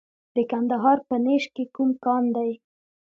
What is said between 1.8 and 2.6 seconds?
کان دی؟